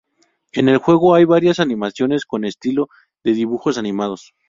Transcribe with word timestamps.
En 0.51 0.67
el 0.67 0.79
juego 0.79 1.13
hay 1.13 1.25
varias 1.25 1.59
animaciones 1.59 2.25
con 2.25 2.39
un 2.41 2.45
estilo 2.45 2.87
de 3.23 3.33
dibujos 3.33 3.77
animados. 3.77 4.33